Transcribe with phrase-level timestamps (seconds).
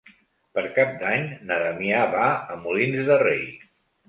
[0.57, 3.47] Per Cap d'Any na Damià va a Molins de Rei.